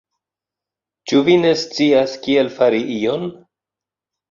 Ĉu 1.11 1.21
vi 1.27 1.35
ne 1.43 1.51
scias 1.65 2.17
kiel 2.25 2.51
fari 2.59 2.83
ion? 2.97 3.31